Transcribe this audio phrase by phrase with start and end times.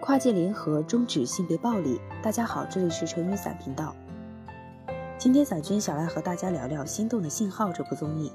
[0.00, 2.00] 跨界联合终止性别暴力。
[2.22, 3.94] 大家好，这里是成语伞频道。
[5.18, 8.32] 今天伞君想来和大家聊聊《心动的信号》这部综艺。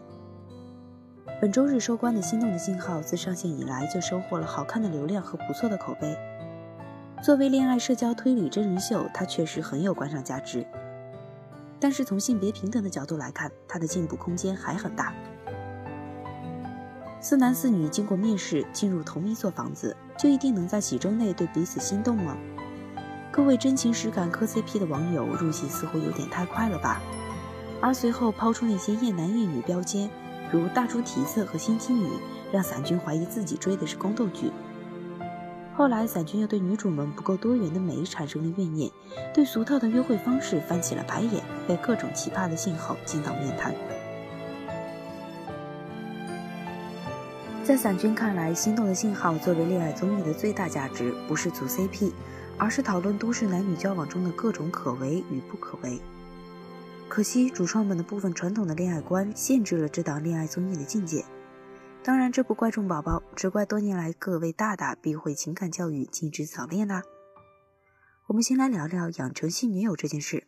[1.41, 6.15] 本周日收官的《心动的信号》自上线以来就收获了好看的流量和不错的口碑。
[7.23, 10.63] 作为恋爱社交推理真人秀，它确实很有观赏价值。
[11.79, 15.11] 但是从性别平等的角度来看，它的进步空间还很大。
[17.19, 22.37] 四男四女经过面试进入同一座房子，就一定能在几周内对彼此心动吗？
[23.31, 27.01] 各位真情实感磕 CP 的网友入戏似乎有点太快了吧？
[27.81, 30.09] 而随后抛出那些厌男厌女标签，
[30.51, 32.09] 如大猪蹄子和心机女，
[32.51, 34.51] 让伞君怀疑自己追的是宫斗剧。
[35.75, 38.89] 后来伞君又对女主们不够多元的美产生了怨念，
[39.33, 43.75] 对俗套的约会方式翻起了白眼，被各种奇葩的信号惊到面瘫。
[47.65, 52.13] 在伞君看来，《心动的信号》作为恋爱综艺的最大价值，不是组 CP，
[52.59, 55.99] 而是讨论都市男女交往中的各种可为与不可为。
[57.09, 61.25] 可惜主创们的部分传统的恋爱观，限制了这档恋爱综艺的境界。
[62.03, 67.01] 当然，这不怪众宝宝，只怪多年来各位大大避讳情感教育，禁止早恋啦。
[68.27, 70.45] 我们先来聊聊养成系女友这件事。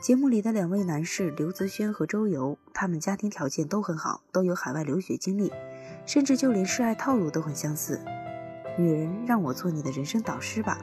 [0.00, 5.52] 节目里的两位男士刘泽轩和周游，他们家庭条件都很好，都有海外留学经历，
[6.06, 8.00] 甚至就连示爱套路都很相似。
[8.78, 10.78] 女人，让我做你的人生导师吧。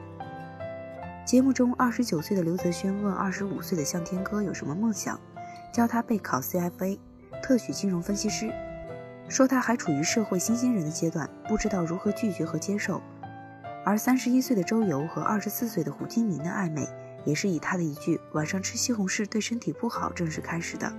[1.26, 5.18] 节目中，二十九岁的刘泽轩问二十五岁的向天歌有什么梦想，
[5.72, 7.00] 教他备考 CFA，
[7.42, 8.52] 特许金融分析师，
[9.30, 13.02] 说他还处于社会新鲜人的阶段，不知道如何拒绝和接受。
[13.86, 16.86] 而三十一岁的周游和二十四岁的胡金明的暧昧。
[17.26, 20.92] 也是以他的一句“晚上吃西红柿对身体不好”正式开始的。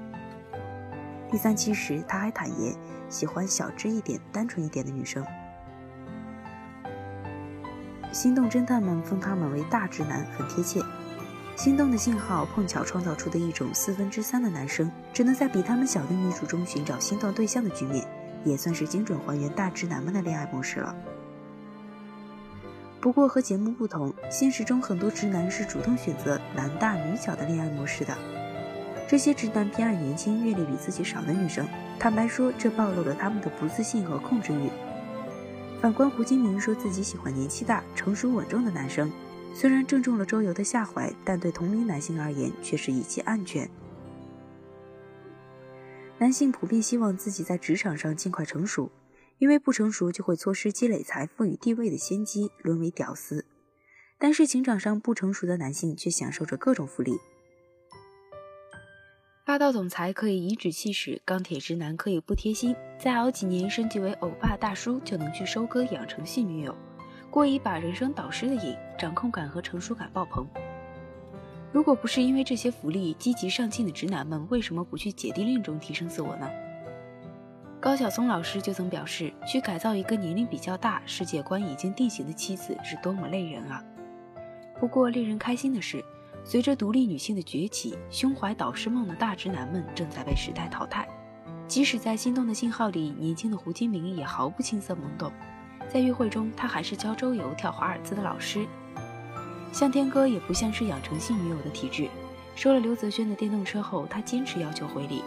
[1.31, 2.76] 第三期时，他还坦言
[3.09, 5.25] 喜欢小只一点、单纯一点的女生。
[8.12, 10.81] 心动侦探们封他们为大直男，很贴切。
[11.54, 18.06] 心动的信号碰巧创造出的一种四分之三的男生只能在比他们小的女主中寻找心动对象的局面，
[18.44, 20.94] 也算是精准还原大直男们的恋爱模式了。
[23.00, 28.16] 不过和节目不同，现实中很多直男是主动选择男大女小的恋爱模式的。
[29.08, 31.64] 这些直男偏爱年轻、阅历比自己少的女生，
[31.98, 34.68] 坦白说，这暴露了他们的不自信和控制欲。
[35.80, 39.12] 反观胡金明说自己喜欢年纪大、成熟稳重的男生，
[39.54, 43.70] 虽然正中了周游的下怀，但对同龄男性而言却是一记暗拳。
[46.18, 48.90] 男性普遍希望自己在职场上尽快成熟。
[49.38, 53.44] 因为不成熟，就会错失积累财富与地位的先机，沦为屌丝。
[54.19, 57.19] 但是情场上不成熟的男性却享受着各种福利：
[59.44, 66.75] 霸道总裁可以颐指气使，钢铁直男可以不贴心，再熬几年升级为欧巴大叔就能去收割养成系女友，
[67.30, 70.48] 过一把人生导师的瘾，掌控感和成熟感爆棚。
[71.72, 76.48] 如果不是因为这些福利，积极上进的直男们为什么不去姐弟恋中提升自我呢？
[77.86, 83.80] 高晓松老师就曾表示，去改造一个年龄比较大、世界观已经定型的妻子是多么累人啊！
[84.80, 86.04] 不过令人开心的是，
[86.44, 91.06] 随着独立女性的崛起，胸怀导师梦的大直男们正在被时代淘汰。
[91.69, 95.30] 即使在心动的信号里，年轻的胡金明也毫不青涩懵懂，
[95.88, 98.66] 在约会中他还是教周游跳华尔兹的老师。
[99.70, 102.08] 向天歌也不像是养成系女友的体质，
[102.56, 105.22] 收了刘泽轩的电动车后，他坚持要求回礼。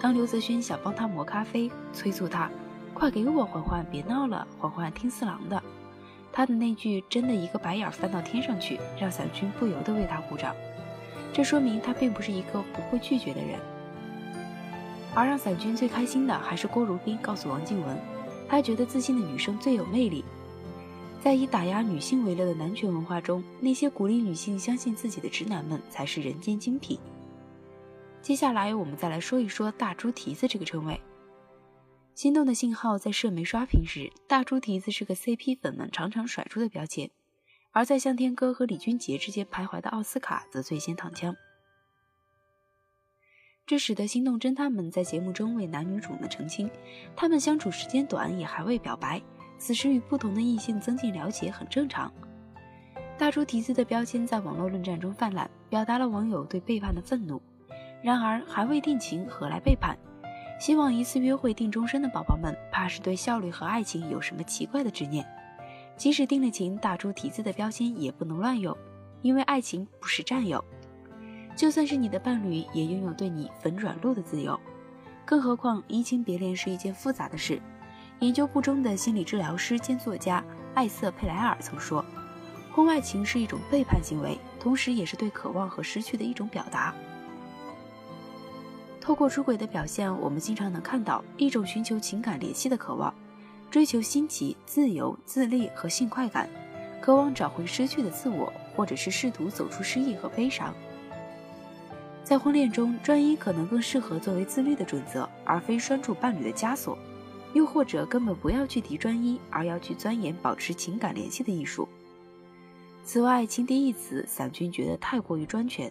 [0.00, 2.50] 当刘泽轩想帮他磨咖啡，催促他
[2.94, 5.62] ：“快给我欢欢，别闹了，欢欢听四郎的。”
[6.32, 10.54] 他的那句真的一个白眼翻到天上去，让伞君不由得为他鼓掌。
[11.32, 13.58] 这说明他并不是一个不会拒绝的人。
[15.14, 17.96] 而让伞君最开心的还是郭如冰告诉王静雯，
[18.48, 20.24] 他觉得自信的女生最有魅力。
[21.22, 26.98] 在以打压女性为乐的男权文化中，那些鼓励女性相信自己的直男们才是人间精品。
[28.22, 31.00] 接下来，我们再来说一说“大猪蹄子”这个称谓。
[32.14, 37.08] 心动的信号在社媒刷屏时，“大猪蹄子”是个 CP 粉们常常甩出的标签；
[37.70, 41.34] 而在向天歌和李俊杰之间徘徊的奥斯卡则最先躺枪。
[43.66, 46.70] 这使得心动侦探们在节目中为男女主们澄清，
[47.16, 49.22] 他们相处时间短，也还未表白，
[49.58, 52.12] 此时与不同的异性增进了解很正常。
[53.16, 57.40] 大猪蹄子的标签在网络论战中泛滥，表达了网友对背叛的愤怒。
[58.02, 59.96] 然而还未定情，何来背叛？
[60.58, 65.26] 希望一次约会定终身的宝宝们，怕是对效率和爱情有什么奇怪的执念。
[65.96, 68.76] 即使定了情，大猪蹄子的标签也不能乱用，
[69.22, 70.62] 因为爱情不是占有。
[71.56, 74.58] 就算是你的伴侣，也拥有对你粉软路的自由。
[75.26, 77.60] 更何况移情别恋是一件复杂的事。
[78.20, 80.44] 研究部中的心理治疗师兼作家
[80.74, 82.04] 艾瑟·佩莱尔曾说
[82.72, 86.94] ：“婚外情是一种背叛行为，同时也是对渴望和失去的一种表达。”
[89.00, 93.12] 透过出轨的表现，我们经常能看到一种寻求情感联系的渴望，
[93.70, 96.48] 追求新奇、自由、自立和性快感，
[97.00, 100.74] 渴望找回失去的自我，或者是试图走出失意和悲伤。
[102.22, 106.96] 在婚恋中，专一可能更适合作为自律的准则，而非拴住伴侣的枷锁；
[107.54, 111.88] 又或者根本不要去提专一，而要去钻研保持情感联系的艺术。
[113.02, 115.90] 此外，“情敌”一词，散军觉得太过于专权，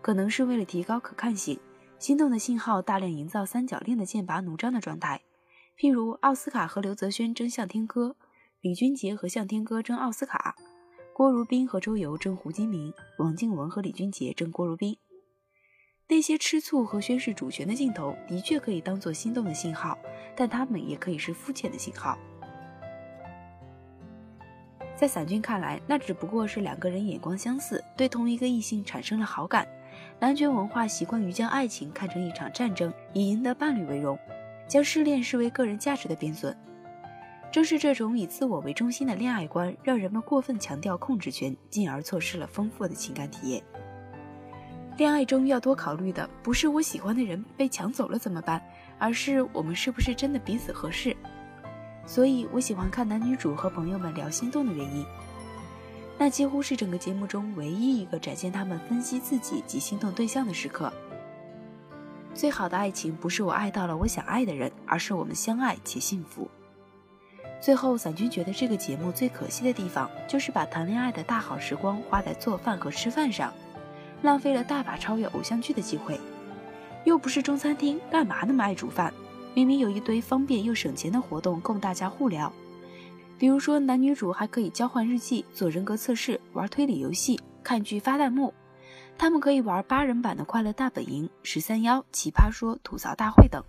[0.00, 1.58] 可能是为了提高可看性。
[2.02, 5.22] 心动的信号大量营造三角恋的剑拔弩张的状态，
[5.78, 8.16] 譬如奥斯卡和刘泽轩争向天歌，
[8.60, 10.56] 李君洁和向天歌争奥斯卡，
[11.14, 14.98] 郭如彬和周游争胡金明，王静雯和李君洁争郭如彬。
[16.08, 19.96] 那些吃醋和宣誓主权的镜头的确可以当做心动的信号，
[20.34, 22.18] 但他们也可以是肤浅的信号。
[24.96, 29.64] 在散军看来，那只不过是两个人眼光相似，对同一个异性产生了好感。
[30.22, 34.16] 男权文化习惯于将爱情看成一场战争，以赢得伴侣为荣，
[34.68, 36.56] 将失恋视为个人价值的贬损。
[37.50, 43.60] 正是这种以自我为中心的恋爱观，让人们过分强调控制权，进而错失了丰富的情感体验。
[44.96, 48.62] 恋爱中要多考虑的，不是我喜欢的人被抢走了怎么办，
[49.00, 51.16] 而是我们是不是真的彼此合适。
[52.06, 55.04] 所以我喜欢看男女主和朋友们聊心动的原因。
[56.24, 60.92] 那几乎是整个节目中唯一一个展现他们分析自己及心动对象的时刻。
[62.32, 66.48] 最好的爱情不是我爱到了我想爱的人，而是我们相爱且幸福。
[67.60, 73.52] 最后，散军觉得这个节目最可惜的地方，就是把谈恋爱的大好时光花在做饭和吃饭上，
[74.22, 76.20] 浪费了大把超越偶像剧的机会。
[77.02, 79.12] 又不是中餐厅，干嘛那么爱煮饭？
[79.54, 82.52] 明明有一堆方便又省钱的活动供大家互聊。
[83.38, 88.54] 比如说，男女主还可以交换日记、做人格测试、玩推理游戏、看剧发弹幕。
[89.18, 93.62] 他们可以玩八人版的《快乐大本营》、十三幺、奇葩说、吐槽大会等。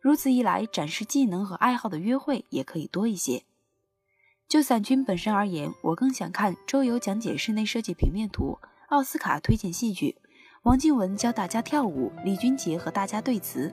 [0.00, 3.42] 如此一来，展示技能和爱好的约会也可以多一些。
[4.48, 8.58] 就散军本身而言，我更想看周游讲解室内设计平面图，
[8.88, 10.16] 奥斯卡推荐戏剧，
[10.62, 13.72] 王静雯教大家跳舞，李君杰和大家对词。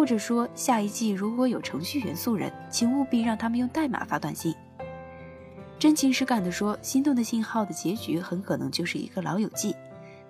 [0.00, 4.54] 或者说，下一季如果有程序员素人，请务必让他们用代码发短信。
[5.78, 9.76] 真情实感地说，心动的信号的结局很可能就是一个老友记。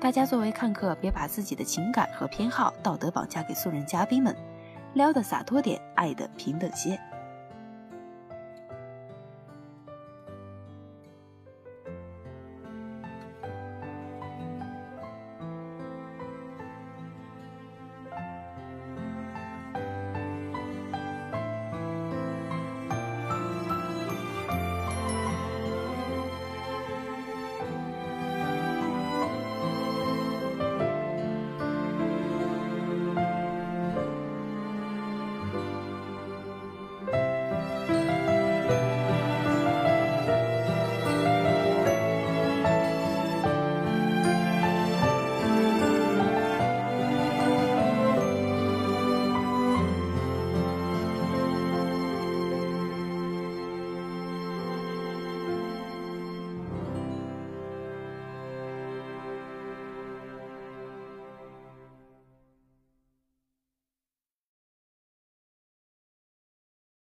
[0.01, 4.35] 大家作为看客，别把自己的情感和偏好道德绑架给素人嘉宾们，
[4.95, 6.99] 撩的洒脱点，爱的平等些。